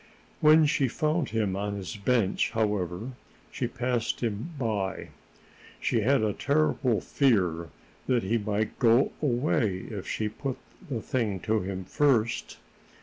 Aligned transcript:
When 0.39 0.65
she 0.65 0.87
found 0.87 1.29
him 1.29 1.55
on 1.55 1.75
his 1.75 1.95
bench, 1.95 2.49
however, 2.55 3.11
she 3.51 3.67
passed 3.67 4.21
him 4.21 4.49
by. 4.57 5.09
She 5.79 5.99
had 6.01 6.23
a 6.23 6.33
terrible 6.33 7.01
fear 7.01 7.69
that 8.07 8.23
he 8.23 8.39
might 8.39 8.79
go 8.79 9.11
away 9.21 9.85
if 9.91 10.07
she 10.07 10.27
put 10.27 10.57
the 10.89 11.03
thing 11.03 11.39
to 11.41 11.59
him 11.59 11.85
first. 11.85 12.57